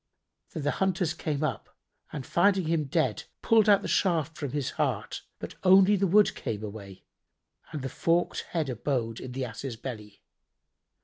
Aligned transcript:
Then 0.53 0.63
the 0.63 0.71
hunters 0.81 1.13
came 1.13 1.43
up 1.43 1.77
and 2.11 2.25
finding 2.25 2.65
him 2.65 2.85
dead, 2.85 3.25
pulled 3.43 3.69
out 3.69 3.83
the 3.83 3.87
shaft 3.87 4.35
from 4.35 4.49
his 4.49 4.71
heart, 4.71 5.21
but 5.37 5.53
only 5.63 5.95
the 5.95 6.07
wood 6.07 6.33
came 6.33 6.63
away 6.63 7.03
and 7.71 7.83
the 7.83 7.87
forked 7.87 8.41
head 8.49 8.67
abode 8.67 9.19
in 9.19 9.33
the 9.33 9.45
Ass's 9.45 9.75
belly. 9.75 10.23